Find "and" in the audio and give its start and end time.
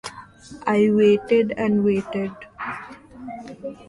1.57-1.83